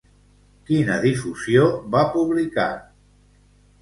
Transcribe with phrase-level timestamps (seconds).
[0.69, 1.67] Quina difusió
[1.97, 2.69] va publicar?